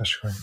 [0.00, 0.34] 確かに。
[0.34, 0.40] おは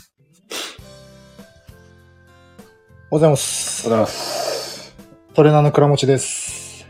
[2.52, 3.88] ようございます。
[3.88, 4.96] おはようございます。
[5.34, 6.86] トレーナーの倉持です。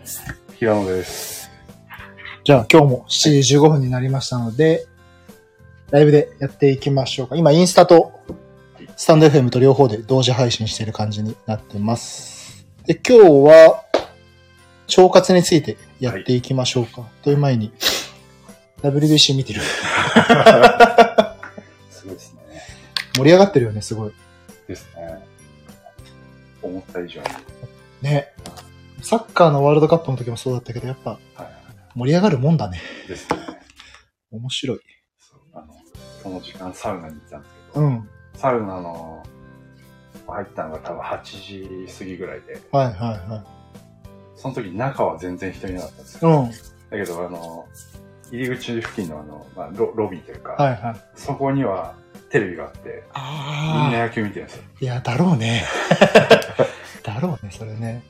[0.59, 1.49] 平野です。
[2.43, 4.85] じゃあ今日も7時15分になりましたので、
[5.91, 7.38] ライブでやっていきましょうか。
[7.38, 8.11] 今インスタと
[8.97, 12.68] スタンド FM と両方で同時配信している感じになってます。
[12.86, 13.86] で、今日は
[14.97, 17.07] 腸活についてやっていきましょうか。
[17.23, 17.71] という前に、
[18.84, 19.61] WBC 見てる。
[23.18, 24.13] 盛り上がってるよね、すごい。
[24.68, 25.25] ですね。
[26.61, 27.28] 思った以上に。
[28.01, 28.28] ね。
[29.01, 31.19] サッカーのワールドカップの時もそうだったけど、やっぱは
[31.95, 32.80] 盛り上がるもんだね。
[33.06, 33.08] い。
[33.08, 33.39] ですね。
[34.31, 34.80] 面白い。
[35.17, 35.73] そうあの、
[36.22, 38.09] その時間サウナに行ったんですけど、うん。
[38.36, 39.23] サウナの
[40.28, 41.22] 入ったのが多分8
[41.88, 43.58] 時過ぎぐらいで、はいはいはい。
[44.36, 46.42] その時中は全然人いなかったんですよ。
[46.42, 46.50] うん。
[46.50, 47.67] だけど、あの、
[48.31, 50.95] 入り口付近のあの、まあ、ロロビーというか、はいはい。
[51.16, 51.95] そこには
[52.30, 53.91] テレビがあって、みんああ。
[53.91, 54.63] な野球見てるんですよ。
[54.81, 55.66] いや、だろうね。
[57.03, 58.03] だろうね、それね。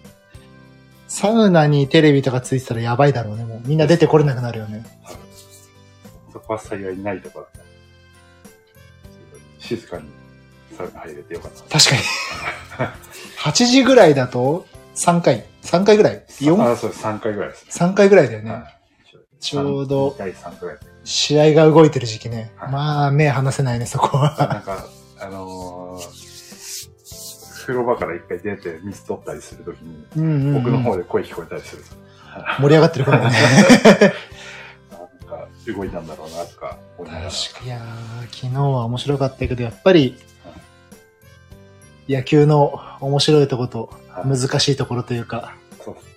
[1.08, 3.46] サウナにテレビとかついてたらやばいだろうね。
[3.46, 4.84] もうみんな出てこれなくなるよね。
[6.34, 7.64] そこは幸いないところだっ
[9.60, 9.64] た。
[9.64, 10.04] 静かに
[10.78, 11.80] サウナ入れてよかった。
[11.80, 12.92] 確かに。
[13.40, 14.66] 8時ぐらいだと
[14.96, 15.46] 3回。
[15.64, 16.62] 3回ぐらい ?4?
[16.72, 17.04] あ、そうです。
[17.04, 17.72] 3回ぐらいですね。
[17.72, 18.52] 3回ぐらいだよね。
[18.52, 18.77] はい
[19.40, 20.78] ちょうど第3回。
[21.04, 22.52] 試合が動いてる時期ね。
[22.58, 24.36] はいまあ、目離せないね、そこは。
[24.52, 24.86] なんか、
[25.20, 31.90] あのー、風呂場から一回出て水取ったりするときに、うんうんうん僕の方で声聞こえたりすると、
[32.62, 33.26] 盛り上がってる頃ね。
[34.92, 37.32] あなんか動いたんだろうなとか思いながら。
[37.32, 40.18] 確かいやー昨日は面白かったけど、やっぱり、
[42.10, 46.17] 野球の面白いとことはい難しいところというか、そうです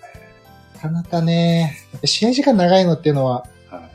[0.81, 3.91] かなかね、試合時間長いのっていうのははい。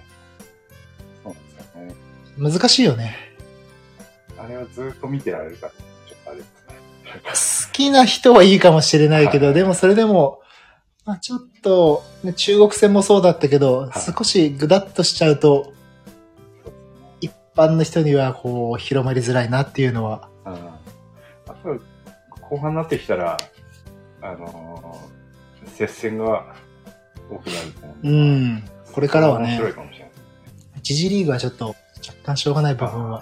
[1.23, 2.52] そうなんですよね。
[2.52, 3.16] 難しいよね。
[4.38, 6.44] あれはずっと見てられるから、ちょっとあれで
[7.33, 7.67] すね。
[7.67, 10.41] 好きな人はいいかもしれないけど、はいでもそれでも、
[11.06, 15.74] まあちょっと、ね、中国戦もそうだったけど、はい少しぐだっとしちゃうと。
[17.22, 20.53] 一般の人にはこう、広まりづらいなっていうのは、うん。
[20.53, 21.79] あと、
[22.41, 23.38] 後半になってきたら、
[24.22, 26.53] あのー、接戦が
[27.30, 30.12] 多くなると思ううんん、これからはね、かもしれない。
[30.78, 31.75] 一次リーグはちょっと、
[32.06, 33.22] 若干しょうがない部分は。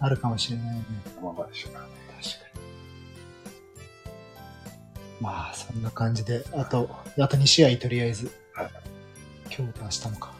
[0.00, 0.84] あるかもしれないね。
[1.22, 1.80] ままでしょうか。
[1.80, 1.88] 確か
[2.58, 2.64] に。
[5.20, 8.30] まあ、そんな感じで、あと、あと2試合とりあえず。
[8.52, 8.70] はい
[9.56, 10.32] 今日と明日もか。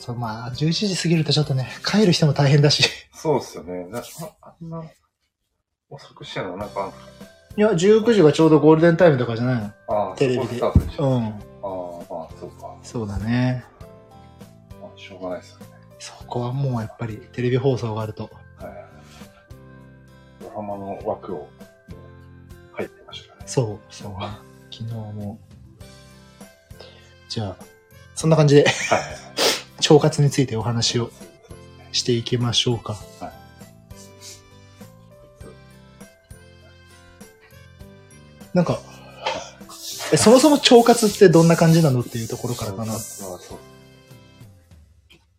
[0.00, 2.82] そうまあ、11時過ぎるとちょっとね、帰る人も大変だし。
[3.14, 3.86] そうっすよね。
[3.86, 4.02] なあ
[4.40, 4.82] あんな
[5.88, 6.92] 遅くしてんのなんか
[7.56, 10.60] いや、19時がちょうどゴールデンタイムとかじゃないのああ、テレビでで。
[10.60, 10.70] うん。
[10.70, 12.76] ああ、まあ、そうか。
[12.82, 13.64] そうだね。
[14.80, 15.66] まあ、しょうがないですよね。
[15.98, 18.24] そこはもうやっぱりテレビ放送があると。
[18.24, 18.32] はい。
[20.40, 21.48] ドラマの枠を
[22.72, 23.42] 入ってましたね。
[23.46, 24.12] そう、そう。
[24.70, 25.38] 昨日も。
[27.28, 27.56] じゃあ、
[28.14, 29.00] そんな感じで、はい。
[29.88, 31.10] 腸活についてお話を。
[31.92, 32.96] していきましょうか。
[38.54, 38.80] なんか、
[40.12, 42.92] えそもそも腸活ってどんな感じなのっていうところからかな。
[42.92, 43.58] そうそう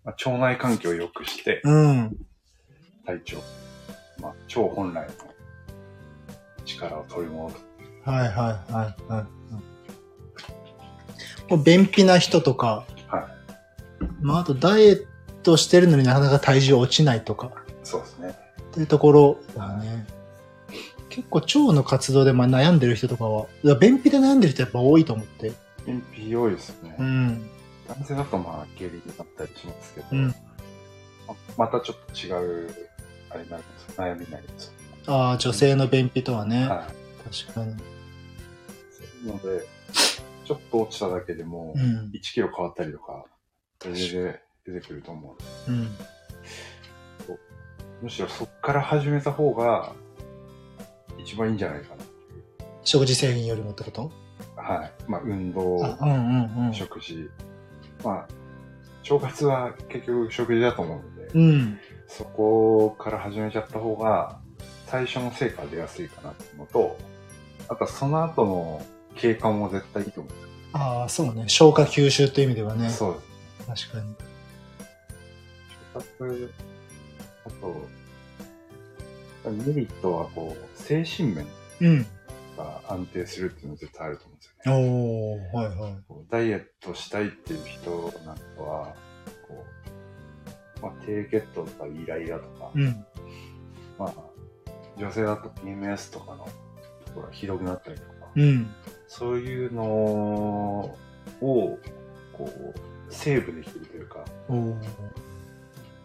[0.04, 2.18] まあ、腸内環境を良くして、うん。
[3.06, 3.38] 体調、
[4.20, 5.14] まあ、腸本来の
[6.66, 7.56] 力を取り戻す。
[8.04, 9.26] はいはいはいはい。
[11.52, 13.30] もう便秘な人とか、は
[14.22, 15.06] まああとダイエッ
[15.44, 17.52] トしてるのになかなか体重落ちないとか、
[17.84, 18.36] そうですね。
[18.62, 20.06] っていうところだね。
[21.14, 23.46] 結構腸の活動でまあ悩んでる人とかは、
[23.80, 25.52] 便秘で悩んでる人やっぱ多いと思って。
[25.86, 26.96] 便秘多いですね。
[26.98, 27.50] うん。
[27.88, 30.28] 男性だとまあ、下痢になったりしますけど、うん。
[31.28, 32.32] ままたちょっと違
[32.66, 32.74] う、
[33.30, 34.04] あれになるんですよ。
[34.04, 34.74] 悩みになります。
[35.06, 36.68] ああ、女性の便秘とはね。
[36.68, 37.30] はい。
[37.32, 37.76] 確かに。
[37.76, 37.84] そ
[39.04, 39.68] ういうので、
[40.46, 42.10] ちょっと落ちただけでも、うん。
[42.12, 43.24] 1キロ変わったりとか、
[43.80, 45.36] それで出てくると思
[45.68, 45.72] う。
[45.72, 45.96] うん。
[48.02, 49.94] むしろそっから始めた方が、
[51.24, 52.04] 一番いいんじゃないかな。
[52.84, 54.12] 食事制限よりもってこと？
[54.56, 54.92] はい。
[55.08, 56.74] まあ、運動、あ、うんうんうん。
[56.74, 57.30] 食事。
[58.04, 58.28] まあ、
[59.14, 61.80] 腸活は結局食事だと思うので、うん。
[62.08, 64.40] そこから始めちゃった方が、
[64.88, 66.98] 最初の成果が出やすいかなっていうのと、
[67.70, 68.86] あとはその後の
[69.16, 70.50] 経過も絶対いいと思うんですよ。
[70.74, 71.46] ああ、そうね。
[71.48, 72.90] 消化吸収っていう意味ではね。
[72.90, 73.14] そう
[73.68, 73.88] です。
[73.90, 74.16] 確かに。
[75.96, 76.54] 腸活、
[77.46, 77.88] あと、
[79.52, 81.46] メリットはこう、精神面
[81.82, 82.06] うん。
[82.58, 85.50] が安定するっていうのは絶対あると思うんですよね。
[85.54, 85.94] おー、はいはい。
[86.30, 88.96] ダイエットしたいっていう人なんかは、
[89.48, 89.66] こ
[90.80, 93.06] う、まあ、低血糖とかイライラとか、うん。
[93.98, 94.14] まあ、
[94.98, 96.46] 女性だと PMS とかの
[97.06, 98.72] ところがひどくなったりとか、うん。
[99.08, 100.98] そういうのを、
[101.40, 104.26] こう、セーブできるというか、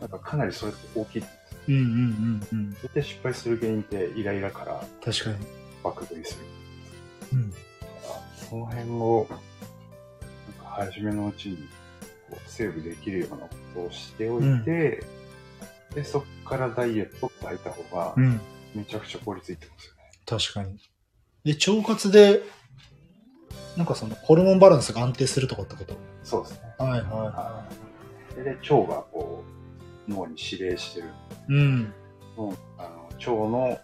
[0.01, 1.25] なんかかなりそれって大きい。
[1.69, 2.71] うんうんうんうん。
[2.73, 5.37] 絶対失敗する原因ってイライラから確かに。
[5.85, 6.45] 爆食いする。
[7.35, 7.53] うん。
[8.49, 11.69] その辺を、なんか初めのうちに
[12.31, 15.05] こうセーブできるようなことをしておいて、
[15.95, 18.41] で、そこからダイエットって入った方がう、ん。
[18.75, 20.01] めちゃくちゃ効率いいってますよね。
[20.27, 20.79] 確かに。
[21.45, 22.43] で、腸活で、
[23.77, 25.97] なんかその、ホルモンバランスが安定するとかってこと？
[26.25, 26.59] そうですね。
[26.79, 27.65] はいはは
[28.33, 28.37] い。
[28.37, 29.38] で、で腸がこう、
[30.09, 31.09] 脳に指令してる。
[31.51, 31.53] い。
[31.53, 31.93] うん。
[32.37, 33.79] もうあの腸の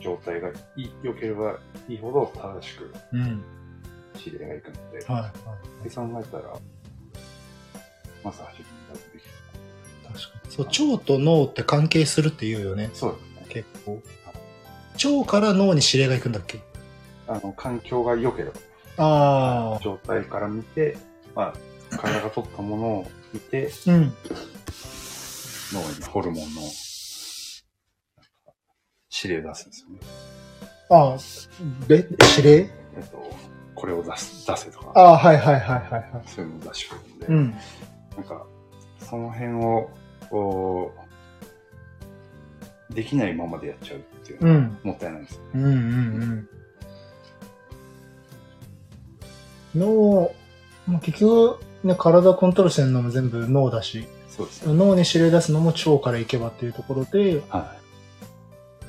[0.00, 1.58] 状態がいい良ければ
[1.88, 3.42] いいほど正しくうん。
[4.24, 5.32] 指令がいくので、はいは
[5.84, 5.88] い。
[5.88, 6.58] で考えたら、
[8.22, 9.30] まず初めにやってきる。
[10.06, 10.50] 確かに。
[10.50, 12.90] そう、腸と脳って関係するって言うよね。
[12.92, 13.46] そうですね。
[13.48, 14.02] 結構。
[15.22, 16.60] 腸から脳に指令が行くんだっけ？
[17.26, 18.54] あの、環境が良ければ、
[18.98, 19.80] ああ。
[19.82, 20.98] 状態から見て、
[21.34, 21.54] まあ、
[22.02, 24.12] 体が取ったものを見て、うん。
[25.72, 26.60] 脳にホルモンの
[29.22, 29.98] 指令出すんですよね。
[30.90, 31.18] ああ、
[31.86, 32.10] べ、指
[32.42, 32.58] 令？
[32.96, 33.30] えっと、
[33.74, 36.22] これを出す、出せとか、ああ、はいはいはいはいはい。
[36.26, 37.50] そういうのを出してくるんで、うん。
[38.16, 38.46] なんか、
[38.98, 39.90] その辺を、
[40.28, 40.92] こ
[42.90, 44.78] う、できないままでやっちゃうっていうのは、うん。
[44.82, 45.40] もったいないですよ。
[45.54, 45.76] うんうんう
[46.26, 46.48] ん。
[49.74, 50.34] 脳、
[50.86, 54.74] まあ結局、ね、体コントロールしてるのも全部脳だし、そうですね。
[54.74, 57.74] 脳に指令出すのも腸から行けばっていうところで、は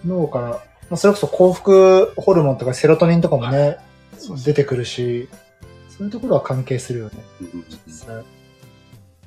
[0.05, 0.59] 脳から、ま
[0.91, 3.77] あ、それこそ幸福ホルモンとかセロトニンとかもね、
[4.15, 4.19] い。
[4.19, 5.27] そうです出てくるし、
[5.89, 7.23] そういうところは関係するよね。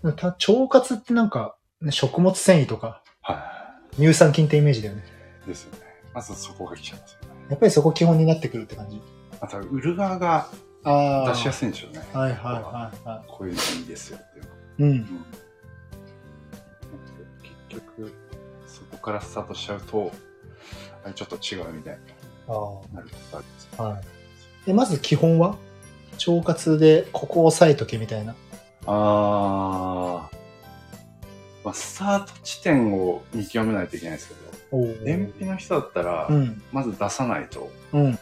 [0.02, 5.04] 腸活ってなんか、ね、食物繊維とかは乳酸菌ってイメージだよね。
[5.44, 5.48] い。
[5.48, 5.78] ですよね。
[6.14, 7.28] まずそこが来ちゃいますよね。
[7.50, 9.00] やっぱりそこ基本になってくるって感じ。
[9.40, 10.50] また、売る側があ
[10.86, 12.06] 出しやすすいんでしょうね。
[12.14, 12.16] い。
[12.16, 14.50] はいはいはいはこういうのいいですよっていうの。
[14.50, 14.90] い。
[14.90, 14.98] うん。
[14.98, 15.26] うん
[17.68, 18.12] 結局、
[18.66, 20.12] そこからスタートしちゃうと、
[21.04, 21.98] あれちょっと違うみたい
[22.48, 22.52] あ
[22.88, 23.68] になることあるんです。
[23.76, 24.00] は
[24.64, 24.66] い。
[24.66, 25.56] で、まず基本は
[26.26, 28.34] 腸活でここを押さえとけみたいな。
[28.86, 30.36] あー。
[31.64, 34.40] まあ、スタート地点を見極めないといけないですけど、
[34.70, 36.62] お燃費の人だったら、うん。
[36.72, 38.10] まず出さないとうん。
[38.12, 38.18] い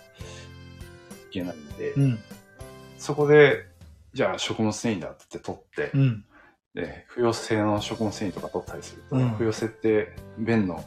[1.31, 2.19] けないんで、うん。
[3.05, 3.67] そこで、
[4.15, 6.25] じゃあ食物繊維だって取って、うん。
[6.75, 10.83] で、不溶性の食物繊維とか取ったりすると、うん不溶性って便の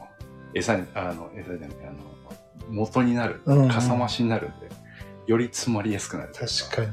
[0.55, 1.97] 餌に、あの、餌じゃない、あの、
[2.71, 4.67] 元になる、かさ増しになるんで、
[5.27, 6.33] より詰まりやすくなる。
[6.33, 6.87] 確かに。
[6.87, 6.91] っ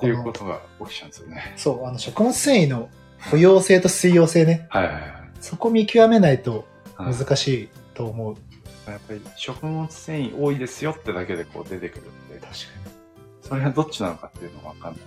[0.00, 1.52] ていうことが起きちゃうんですよね。
[1.56, 2.88] そう、あの、食物繊維の
[3.18, 4.68] 不溶性と水溶性ね。
[4.70, 7.14] はいはいはいそこ見極めないとはい。
[7.14, 8.36] 難しいと思う。
[8.90, 12.91] やっぱり食物繊維多いですよってだけでこう出てくるんで、確か
[13.52, 15.00] それがどっちなのかっていうのがわかんない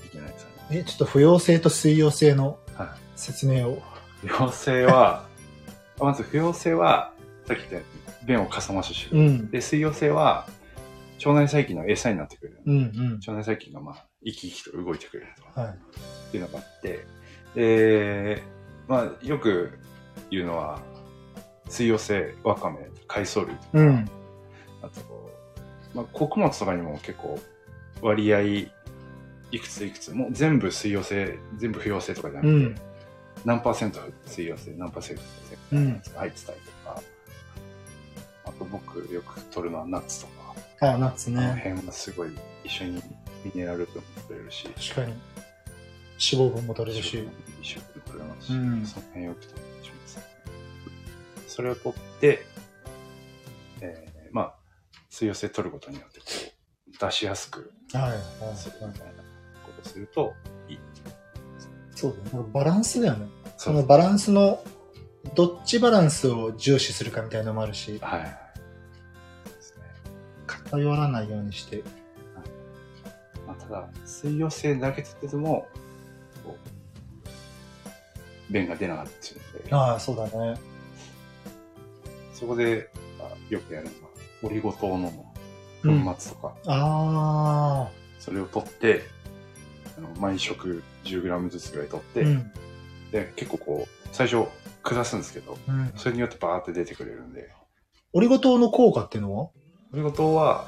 [0.00, 0.76] といけないですよね。
[0.76, 0.76] に。
[0.78, 3.80] え、ちょっと不溶性と水溶性のは説明を。
[4.20, 5.28] 不溶性は、
[6.00, 7.12] まず不溶性は、
[7.46, 9.20] さっき言ったように便をかさ増ししてる。
[9.20, 9.50] うん。
[9.52, 10.48] で、水溶性は、
[11.24, 12.62] 腸内細菌の餌になってくれる。
[12.66, 13.12] うんうん。
[13.18, 15.60] 腸内細菌がまあ、生き生きと動いてくれると。
[15.60, 15.70] はい。
[15.70, 17.06] っていうのがあって、
[17.54, 18.42] で、
[18.88, 19.78] まあ、よく
[20.30, 20.82] 言うのは、
[21.68, 24.10] 水溶性、わかめ、海藻類とか、うん。
[24.82, 25.30] あと、
[25.94, 27.38] まあ、穀物とかにも結構
[28.04, 28.70] 割合、い
[29.58, 32.76] くついくつ、もう全部水溶性、全部不溶性とかじゃなくて、うん
[33.44, 35.22] 何パーセント水溶性、何パーセント
[35.70, 37.02] 不溶性入ってたりとか、
[38.44, 40.26] あと僕よく取るのはナッツと
[40.78, 41.62] か、あ、ナッツこのね。
[41.64, 42.30] 辺はすごい
[42.62, 43.02] 一緒に
[43.44, 45.12] ミネラル分も取れるし、確かに。
[45.12, 47.28] 脂肪分も取れるし。
[47.62, 50.22] 一緒に取れますし、うんその辺よく取ってしますね。
[51.48, 52.46] それを取って、
[53.80, 54.54] えー、まあ、
[55.08, 58.10] 水溶性取ることによってこう、出しやすくはい。
[58.10, 58.94] はいみたいな
[59.64, 60.34] ことをすると
[60.68, 60.78] いい。
[61.94, 62.44] そうだね。
[62.52, 63.28] バランスだよね。
[63.56, 64.62] そそのバランスの、
[65.34, 68.22] どっちバランスを重視するかみたいなのもあるし、はい。
[68.24, 68.36] ね。
[70.46, 71.82] 偏らないようにして。
[73.46, 75.66] まあ、ただ、水溶性だけ取ってても、
[78.50, 80.58] 便が出なかったので、ああ、そうだね。
[82.34, 83.96] そこで、まあ、よくやるのが、
[84.42, 85.33] オリゴ糖のうん
[85.84, 87.88] 粉末とか、あ
[88.18, 89.02] それを取って、
[90.18, 92.28] 毎食 10g ずつぐらい取って、あ。
[92.28, 92.52] うん。
[93.12, 94.48] で、結構こう、最初
[94.82, 95.92] 下すんですけど、うん。
[95.96, 97.50] それによってバーって出てくれるんで、
[98.12, 99.50] オリゴ糖の効果っていうのは？
[99.92, 100.66] オリゴ糖は、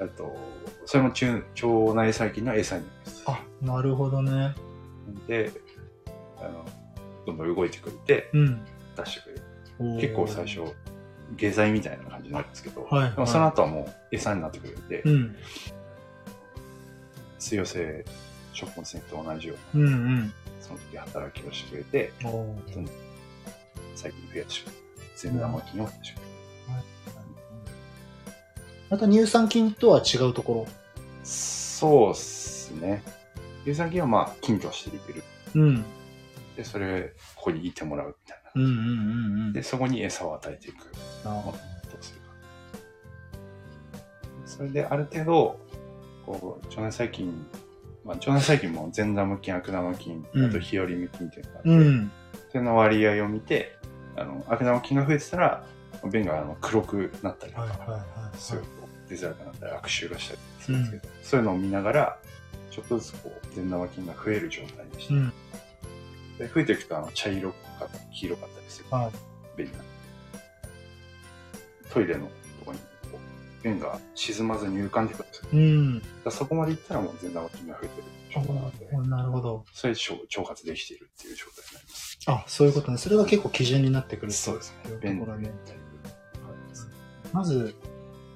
[0.00, 0.36] えっと、
[0.84, 3.24] それも中腸内細菌の餌になります。
[3.26, 4.54] あ、なるほどね。
[5.26, 5.50] で、
[6.38, 6.64] あの、
[7.26, 8.64] どんどん動いてくれて、うん。
[8.96, 10.00] 出してくれる。
[10.00, 10.60] 結構最初、
[11.36, 15.36] 下剤みたいな感じになるんですけど、はいはいでもその後はもう餌になってくれて、うん。
[17.38, 18.04] 水溶性
[18.52, 20.32] 食物繊維と同じような、うんうん。
[20.60, 22.12] その時働きをしてくれて、
[23.94, 24.86] 最近増やしてくれる。
[25.16, 26.26] 善玉菌を増やしてくれる。
[28.88, 30.66] また乳酸菌とは違うとこ
[31.24, 33.02] そうっすね。
[33.64, 35.24] 乳酸菌はまあ菌としてできる。
[35.54, 35.62] ろ。
[35.62, 35.84] うん。
[36.56, 38.45] で、それ、ここにいてもらうみたいな。
[38.56, 39.52] うんうんうんうん。
[39.52, 40.76] で、そこに餌を与えていく。
[41.24, 42.26] あどうするか。
[44.44, 45.60] それで、ある程度、
[46.24, 47.46] こう、腸内細菌、
[48.04, 52.12] まあ、腸内細菌も善玉菌、悪玉菌、うんあと日和見菌っていうのがあって、うん。
[52.50, 53.76] それの割合を見て、
[54.16, 55.66] あの、悪玉菌が増えてたら、
[56.10, 57.96] 便があの黒くなったりとか、はいはいは
[58.34, 58.38] い。
[58.38, 58.68] すごいこ
[59.06, 62.18] う出づらくなったり、悪臭がしたりするんですけど、そういうのを見ながら、
[62.70, 65.32] ちょっとずつこう、善玉菌が増える状態にして、うん。
[66.38, 69.12] で増えていくとあの茶色かったり黄色かったりするはい。
[69.56, 69.78] 便が。
[71.90, 72.30] トイレのと
[72.66, 72.78] こに
[73.10, 73.18] こ
[73.62, 75.48] う便が沈まずに浮かんでくるんですよ。
[75.52, 76.02] うん。
[76.24, 79.64] らそこまで行ったらもう善玉菌が増えてる状態なので、なるほど。
[79.72, 82.18] それで腸腸活できているっていう状態になります。
[82.26, 82.98] あ、そういうことね。
[82.98, 84.90] それが結構基準になってくるそうですね。
[84.90, 85.50] と便ころね。
[85.64, 85.86] タイプ
[87.32, 87.74] まず、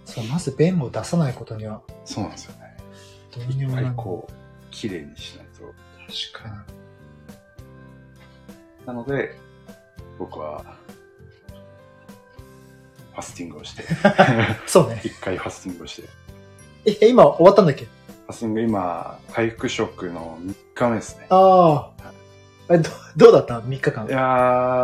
[0.05, 2.77] そう、まず便を出さないことには、そうなんですよね。
[3.35, 4.33] どうに一もなこう、
[4.71, 5.75] 綺麗にしないと。
[6.33, 6.65] 確か
[8.87, 9.37] なので、
[10.19, 10.63] 僕は、
[13.13, 13.89] ファスティングをして、に。
[14.67, 15.01] そうね。
[15.05, 16.09] 一回ファスティングをして、
[17.03, 17.85] え、今終わったんだっけ？
[17.85, 21.27] ファスティング今、回復食の3日目ですね。
[21.31, 22.13] ああ。
[22.73, 24.11] え、ど、どうだった ?3 日間い。
[24.11, 24.19] や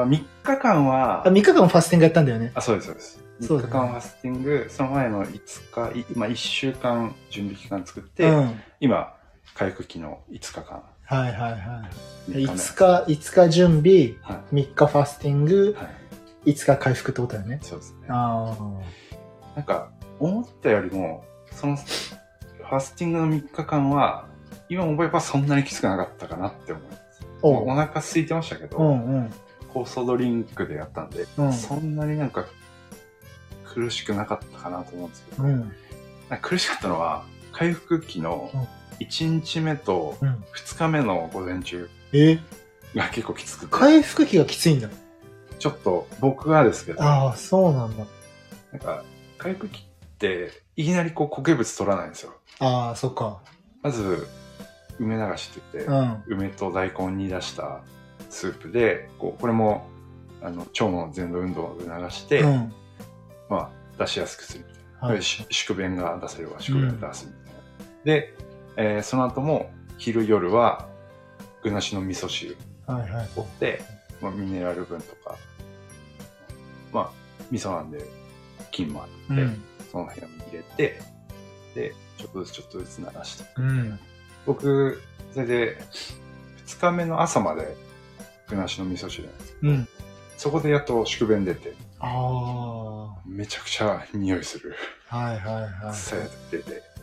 [0.04, 2.52] ー、3日間はあ、、3日間ファスティングやったんだよね。
[2.54, 3.20] あ、そうです、そうです。
[3.40, 8.60] 3そうだね日間ファスティング、その前の5日、い今1週間準備期間作って、うん。
[8.80, 9.14] 今、
[9.54, 10.82] 回復期の5日間。
[11.06, 11.88] はいはいは
[12.28, 12.32] い。
[12.32, 15.88] 3 5日、5日準備、は3日ファスティングい。、は
[16.44, 16.50] い。
[16.52, 17.60] 5日回復ってことだよね。
[17.62, 18.08] そうですね。
[18.08, 18.56] あ
[19.54, 24.26] なんか、思ったよりも、その、ファスティングの3日間は、
[24.68, 27.26] 今思えばそんなにきつくなかったかなって思います。
[27.42, 28.84] おお腹空いてましたけど、あ。
[28.84, 29.32] うんうん。
[29.72, 32.46] 酵素ドリンクでやったんで、うんそんなになんか
[33.64, 35.72] 苦しくなかったかなと思うんですけど、うん。
[36.42, 38.66] 苦しかったのは、回復期のうん
[39.00, 40.28] 1日目とうん。
[40.54, 42.38] 2日目の午前中え？
[42.94, 44.88] が結構きつくて、回復期がきついんだ。
[45.58, 48.06] ちょっと僕はですけど、ああ、そうなんだ。
[48.72, 49.04] なんか
[49.38, 52.34] 回復期っていきなりこう固形物取らないんですよ。
[52.58, 53.40] ああ、そっか。
[53.82, 54.26] まず、
[54.98, 55.92] 梅流しって言って、
[56.30, 56.38] うん。
[56.38, 57.80] 梅と大根に出した
[58.30, 59.88] スープで、こうこれも
[60.42, 62.72] あの腸の全動運動を促して、うん。
[63.48, 65.08] まあ、出しやすくするみたいな。
[65.08, 67.60] はい宿便が出せれば宿便が出すみたいな。
[68.04, 68.34] で、
[68.76, 70.88] えーその後も昼夜は
[71.62, 72.56] 具なしの味噌汁
[72.86, 73.24] はいはい。
[73.24, 73.82] を取って、
[74.20, 75.36] まあ、ミネラル分とか、
[76.92, 77.10] まあ、
[77.50, 78.04] 味噌なんで
[78.70, 79.62] 菌もあって、うん。
[79.90, 81.00] その辺を入れて、
[81.74, 83.44] で、ちょっとずつちょっとずつ流して。
[83.56, 83.98] うん。
[84.46, 85.02] 僕、
[85.32, 85.78] それで、
[86.66, 87.76] 2日目の朝まで
[88.48, 89.88] 具なしの味噌汁なんですけど、うん。
[90.36, 94.74] そこでやっと宿便出て、あめちゃくちゃ匂いする。
[95.10, 95.94] いはいはい。
[95.94, 96.95] さや出て。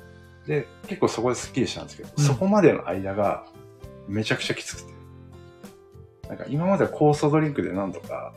[0.47, 3.45] で、結構そこでスッキリしたんですけど、うんそこまでの間が
[4.07, 4.93] めちゃくちゃきつくて。
[6.29, 8.33] なんか今までは酵素ドリンクでなんとか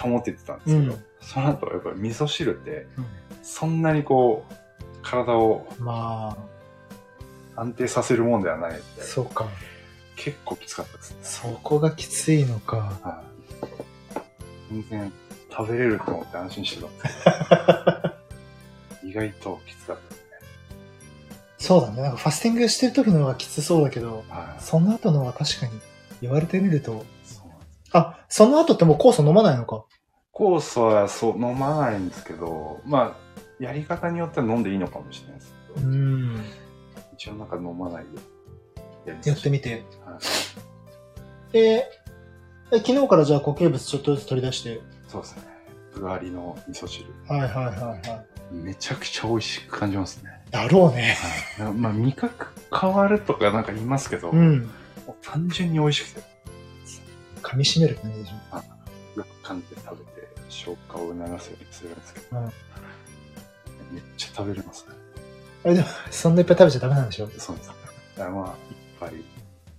[0.00, 3.06] 保っててたんですけど、うんその後やっぱり味噌汁ってうん
[3.42, 4.54] そんなにこう
[5.02, 6.36] 体をま
[7.56, 9.46] 安定させるもんではないそうか。
[10.16, 11.18] 結構きつかったですね。
[11.22, 12.76] そこがきついのか。
[13.02, 13.22] は
[14.70, 14.74] い。
[14.74, 15.12] 全然
[15.50, 17.24] 食べれると思って安心してたんです
[19.02, 20.19] けど 意外ときつかったですね。
[21.70, 22.02] そうだね。
[22.02, 24.60] なんかファスティングしてる時の方がきつそうだけど、はい。
[24.60, 25.72] その後のは確かに
[26.20, 27.04] 言われてみると、
[27.92, 29.84] あ、その後ってもう酵素飲まないのか？
[30.34, 36.44] 酵素はそう飲まないんですけど、まあ、やり方によっては飲んでいいのかもしれないですけど、ん。
[37.14, 38.04] 一応なんか飲まない
[39.06, 39.84] でやってみて。
[40.04, 40.18] はい
[41.52, 41.88] で、
[42.72, 44.80] え昨日からじゃあ固形物ちょっとずつ取り出して。
[45.06, 45.42] そうですね。
[45.94, 47.06] 具ありの味噌汁。
[47.28, 50.39] はいはいはいはめちゃくちゃ美味しく感じますね。
[50.50, 50.52] い。
[50.52, 51.16] だろうね。
[51.58, 52.46] はい、まあ、味覚
[52.78, 54.70] 変わるとかなんか言いますけど、うん。
[55.06, 56.28] もう単純に美味しくて、
[57.42, 58.56] 噛み締める感じでしょ。
[59.18, 62.52] よく噛んで食べて消化を促すようにするんですけど、うん
[63.90, 64.94] めっちゃ食べれますね。
[65.64, 67.74] あれでも、そんないっぱい食べちゃダメなんでしょそうですね。
[68.16, 69.24] だからまあ、一杯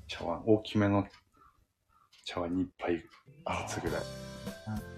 [0.08, 1.08] 茶碗、大きめの
[2.26, 3.04] 茶碗に一杯ず
[3.76, 4.02] つぐらい。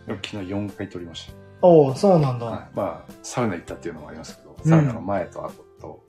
[0.07, 1.33] でも昨日4回取りました。
[1.61, 2.45] おおそうなんだ。
[2.45, 6.05] はい、まあ、サウナ行ったっていうのもありますけど、サウナの前と後と、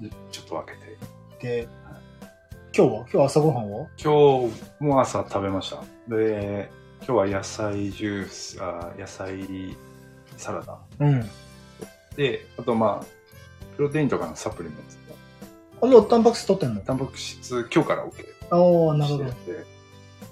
[0.00, 1.58] ちょっと、ちょっと分けて。
[1.62, 1.68] で、
[2.76, 3.06] 今日は？
[3.12, 3.86] 今日朝ごはんは？
[4.02, 5.82] 今日も朝食べました。
[6.08, 9.76] で、今日は野菜ジュース、あ野菜
[10.36, 10.78] サラダ。
[11.00, 11.24] うん。
[12.16, 13.06] で、あとまあ、
[13.76, 15.96] プロテインとかのサプリメントも。
[15.98, 16.80] あ、もうタンパク質取ってんの？
[16.80, 19.32] タンパク質、今日から OK ああ、なるほど。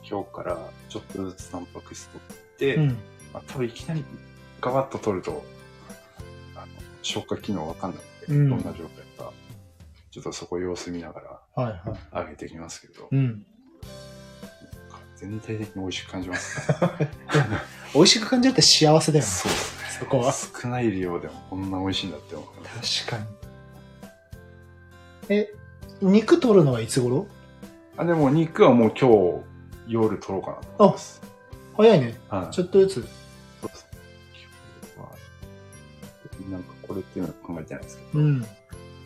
[0.08, 0.58] 今日から
[0.88, 2.88] ちょっとずつタンパク質取って、うん。
[3.34, 4.04] まあ、多分いきなり
[4.60, 5.44] ガバッと取ると、
[7.04, 9.32] 消化機能わかんないんで、うんどんな状態か、
[10.10, 11.20] ちょっとそこ様子見なが
[11.54, 12.14] はいはい。
[12.14, 13.46] ら上げていきますけど、うん。
[15.16, 16.60] 全体的に美味しく感じます。
[17.94, 19.30] 美味しく感じるって幸せだよね。
[19.30, 19.84] そうですね。
[20.00, 23.06] そこは少ない量でもこんな美味しいんだって思います。
[23.06, 23.30] 確か
[25.28, 25.36] に。
[25.36, 25.54] え、
[26.02, 27.26] 肉取るのはいつ頃？
[27.96, 29.44] あ、でも肉はもう今日
[29.86, 31.22] 夜取ろうかなと思います。
[31.76, 32.18] 早いね。
[32.28, 32.54] はい。
[32.54, 33.08] ちょっとずつ。
[36.50, 38.40] なんかこれっていうのは考えてないんですけど、うん。
[38.40, 38.46] ま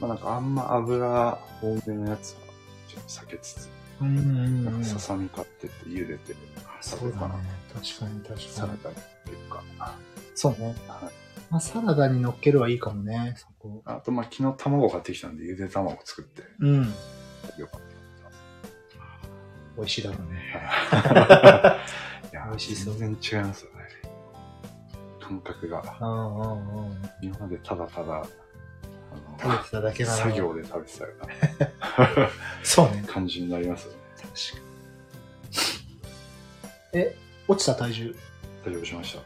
[0.02, 2.40] あなんかあんま油多めのやつは
[2.88, 3.68] ちょっと避けつつ、
[4.00, 4.80] うんうんなんうん。
[4.80, 6.34] かささみ買ってって茹でて
[6.80, 7.34] そうだね。
[7.74, 8.82] 確かに確サラかに。
[8.84, 9.62] ダにっていうか、
[10.34, 10.66] そうね。
[10.66, 10.74] はい
[11.50, 13.82] まあ、サラダに乗っけるはいいかもね、そこ。
[13.86, 16.76] あとまあ昨日卵買ってきたんでゆで卵作ってうん。
[17.56, 17.80] よかっ
[19.76, 20.42] 美味しいだろうね。
[20.90, 20.98] た。
[22.32, 23.77] いや、美味しそう全然違いますよね。
[25.28, 25.82] 感覚が。
[26.00, 26.96] うんうんうん。
[27.22, 28.26] 今までただただ、あ
[29.40, 31.16] 食べてただけなの作業で食べてたよう
[32.66, 33.08] そうねな。
[33.12, 33.98] 感じになりますよね。
[34.16, 34.32] 確か
[36.98, 37.00] に。
[37.00, 37.16] え、
[37.46, 38.14] 落ちた体重？
[38.64, 39.22] 大丈夫しました。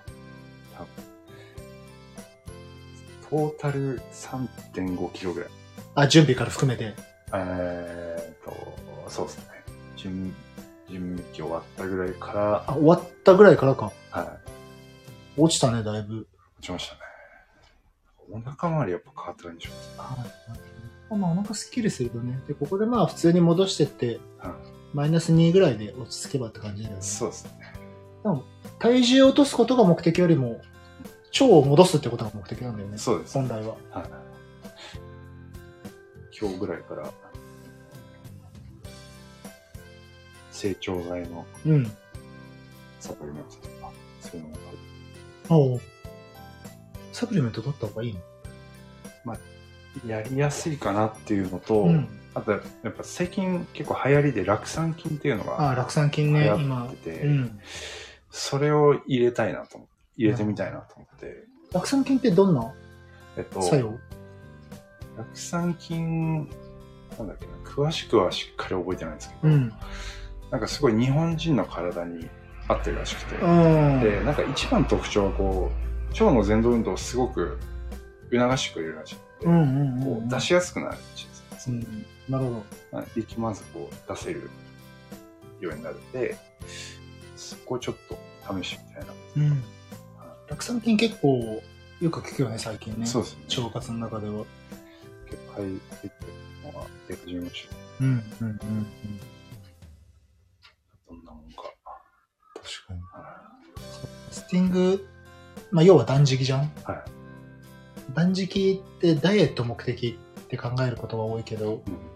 [3.31, 5.49] トータル3.5キロぐらい。
[5.95, 6.95] あ、準備から含めて？
[7.33, 8.55] えーっ
[9.07, 9.45] と、そうですね。
[9.97, 10.35] 準
[10.91, 13.91] 準備期終わったぐらいから、あ、終わったぐらいからか。
[14.11, 14.42] はい。
[15.37, 16.27] 落ちたね、だいぶ。
[16.59, 17.01] 落ちましたね。
[18.31, 19.71] お腹周りやっぱ変わってないんでしょ
[20.01, 20.17] は
[21.15, 21.19] い。
[21.19, 22.41] まあ、お腹すっきりするとね。
[22.49, 24.21] で、ここでまあ、普通に戻してって、う。
[24.39, 24.53] はい。
[24.95, 27.03] マイナス2ぐらいで落ち着けばって感じだよね。
[27.03, 27.53] そうですね。
[28.79, 30.61] 体重を落とすことが目的よりも、
[31.33, 32.99] 腸を戻すってことが目的なんだよね。
[32.99, 33.35] そうです。
[33.35, 33.77] 本来は。
[33.91, 34.11] はい。
[36.39, 37.11] 今日ぐらいから、
[40.51, 41.93] 成長剤のうん。
[43.01, 44.77] サプリメントとか、そういうのを買う
[45.57, 45.81] おう
[47.13, 48.21] サプリメント取った方がいいの？
[50.07, 52.09] やりやすいかなっていうのと、うん。
[52.35, 56.95] あとやっぱ最近結構流行りで酪酸菌っていうのがあ、酪酸菌ね、流行今っ。
[56.95, 57.61] てて、うん。
[58.31, 62.73] それを入れたいなと思って、入れてみたいなと思って、酪酸菌ってどんな
[63.37, 63.99] えっと、作用？
[65.19, 66.49] 酪酸菌、
[67.19, 69.73] なんだっけな、詳しくはしっかり覚えてないんですけど、うん。
[70.51, 72.31] なんかすごい日本人の体に
[72.73, 74.01] 合ってるらしくて、うん。
[74.01, 75.71] で、なんか一番の特徴はこ
[76.11, 77.59] う、腸の前動運動をすごく
[78.31, 81.85] 促してくれるらしくて、うんうんうん出しやすくなるらしいですね。
[82.29, 82.33] うん。
[82.33, 82.65] なるほど。
[82.93, 84.51] まあ力まずこう出せる
[85.61, 86.37] ようになるんで、
[87.37, 88.19] そこをちょっと
[88.61, 89.13] 試してみたいな。
[89.37, 89.63] うん。
[90.49, 91.63] 酪酸菌結構
[92.01, 93.07] よく聞くよね、最近ね。
[93.07, 93.63] そうですね。
[93.63, 94.45] 腸活の中では。
[95.31, 96.13] 結構入ってる
[96.65, 98.05] のが出始めました。
[98.05, 98.07] うん。
[98.09, 98.25] うん。
[98.41, 98.49] うん。
[98.49, 98.57] うん。
[102.63, 103.01] 確かに。
[104.31, 105.07] スティング、
[105.71, 106.71] まあ、要は断食じゃんい。
[106.85, 107.03] はい
[108.15, 112.13] 断食ってダイエット目的って考えることが多いけど、うん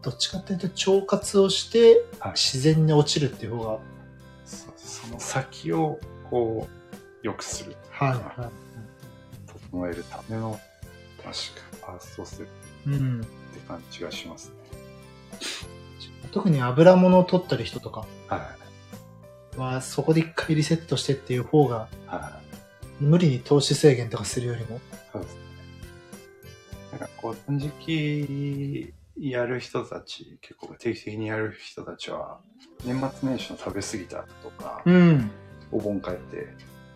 [0.00, 3.78] どっちかっていうと腸活をしてはい自然に落ちるっていう方が、
[4.44, 5.98] そうその先を
[6.30, 7.76] こう、良くする。
[7.90, 8.50] はい、は
[9.70, 10.58] 整えるための、
[11.16, 12.46] 確か、ファーストステッ
[12.84, 12.96] プい。
[12.96, 13.20] うん。
[13.20, 13.28] って
[13.66, 14.54] 感じがしますね。
[16.30, 18.67] 特に油物を取ってる人とかはい。
[19.58, 22.40] は、そこで一回リセットしてっていう方が、は
[23.00, 23.04] い。
[23.04, 24.80] 無理に糖質制限とかするよりも。
[25.12, 25.40] そうですね。
[26.92, 32.40] なんかこう、断食やる人たち、結構定期的にやる人たちは、
[32.84, 35.30] 年末年始の食べ過ぎた後とか、ん。
[35.70, 36.48] お盆帰って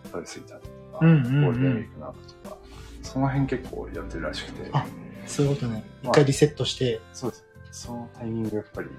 [0.05, 2.57] 食べ過ぎた後とか、ゴールデンウィークの後とか、
[3.01, 4.85] その辺結構やってるらしくて、あ
[5.25, 5.83] そういうことね。
[6.03, 7.45] まあ一回リセットして、そうです。
[7.71, 8.89] そのタイミングやっぱり、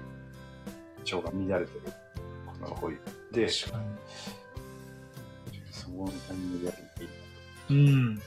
[1.11, 1.81] 腸が乱れてる
[2.61, 2.97] ことが多い。
[3.31, 3.79] で、確か
[5.71, 7.89] そのタイミングでやるといいに。
[7.89, 8.21] うん。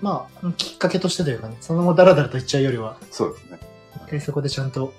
[0.00, 3.58] まあ、きっかけとしてというかね、そのままダラダラといっちゃうよりは、そうですね。
[4.06, 4.92] 一回そこでちゃんと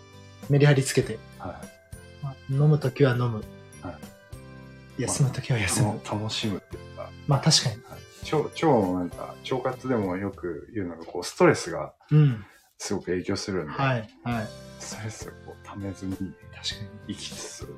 [0.49, 1.61] メリハリつけて、は
[2.21, 2.23] い。
[2.23, 3.43] まあ、飲むときは飲む。
[3.81, 3.97] は
[4.97, 5.99] 休むときは休む。
[6.03, 7.77] 楽しむっていうか、まあ確かに。
[8.31, 12.45] 腸、腸のなんか、腸活でもよく言うのが、こう、ストレスがうん。
[12.81, 14.09] すごく影響するんで、はい。
[14.23, 14.47] はい。
[14.79, 16.33] ストレスをこう、溜めずに確か
[17.07, 17.13] に。
[17.13, 17.75] 生きつつ、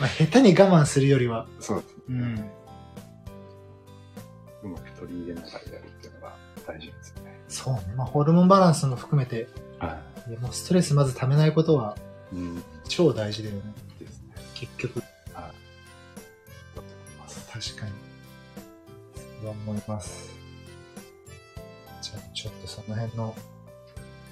[0.00, 2.02] まあ下手に我慢するよりは、そうですね。
[2.08, 2.50] うん。
[4.62, 7.40] うまく取り入れながらやるっていうのが大事ですよね。
[7.48, 7.94] そうね。
[7.96, 9.48] まあホルモンバランスも含めて、
[9.80, 10.30] はい。
[10.30, 11.96] いやもうストレスまず溜めないことは
[12.32, 12.62] うん。
[12.88, 13.62] 超大事だよね。
[13.98, 14.34] ですね。
[14.54, 15.00] 結局。
[15.32, 15.52] はい。
[17.52, 17.92] 確かに。
[19.42, 20.30] そう思います。
[22.00, 23.34] じゃあちょっとその辺の、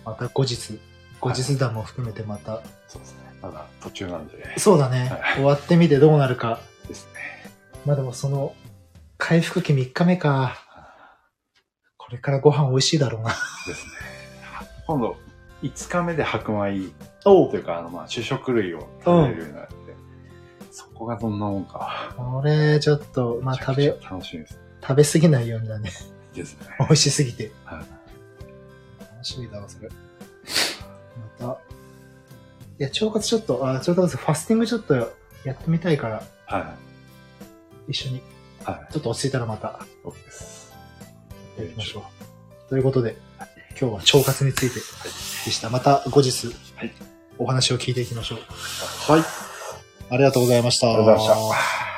[0.04, 0.78] また後日、
[1.20, 3.18] 後日談も含めてまた、そうですね。
[3.42, 4.58] まだ途中なんで。
[4.58, 6.60] そうだね、はい終わってみてどうなるか。
[6.88, 7.50] ですね。
[7.84, 8.54] まあでもその、
[9.18, 10.58] 回復期3日目か。
[11.96, 13.30] これからご飯美味しいだろうな。
[13.66, 13.92] ですね。
[14.86, 15.16] 今度、
[15.62, 16.90] 5日目で白米
[17.24, 19.74] おというか、あの、まあ、主食類を食べれるようになって、
[20.70, 22.14] そこがどんなもんか。
[22.16, 24.60] これ、ちょっと、まあ食べ、楽しみです。
[24.82, 25.90] 食べ過ぎないようにだね。
[26.34, 26.66] ですね。
[26.80, 27.50] 美味しすぎて。
[27.64, 27.84] はい。
[29.24, 29.88] 楽しみだわ、それ。
[31.38, 31.58] また。
[32.78, 35.04] いや、腸活ちょっと、あ、腸活ファスティングちょっとや
[35.52, 36.74] ってみたいから、は
[37.88, 37.92] い。
[37.92, 38.22] 一緒に、
[38.64, 38.92] はい。
[38.92, 40.72] ちょっと落ち着いたらまた、そうです。
[41.56, 42.04] やりましょ
[42.66, 42.68] う。
[42.68, 43.16] ということで、
[43.70, 44.80] 今日は腸活についてで
[45.50, 45.70] した。
[45.70, 46.92] また後日、はい
[47.36, 48.38] お話を聞いていきましょう。
[49.12, 49.24] はい。
[50.08, 50.86] ありがとうございました。
[50.86, 51.48] ありがとうございまし
[51.88, 51.93] た。